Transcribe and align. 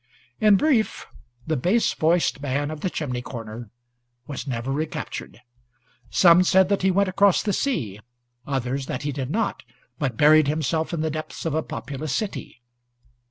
In 0.39 0.55
brief, 0.55 1.05
the 1.45 1.55
bass 1.55 1.93
voiced 1.93 2.41
man 2.41 2.71
of 2.71 2.81
the 2.81 2.89
chimney 2.89 3.21
corner 3.21 3.69
was 4.25 4.47
never 4.47 4.71
recaptured. 4.71 5.39
Some 6.09 6.41
said 6.41 6.69
that 6.69 6.81
he 6.81 6.89
went 6.89 7.07
across 7.07 7.43
the 7.43 7.53
sea, 7.53 7.99
others 8.47 8.87
that 8.87 9.03
he 9.03 9.11
did 9.11 9.29
not, 9.29 9.61
but 9.99 10.17
buried 10.17 10.47
himself 10.47 10.91
in 10.91 11.01
the 11.01 11.11
depths 11.11 11.45
of 11.45 11.53
a 11.53 11.61
populous 11.61 12.15
city. 12.15 12.63